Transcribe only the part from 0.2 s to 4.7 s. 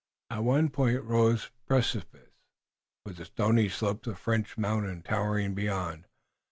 At one point rose precipices, with the stony slopes of French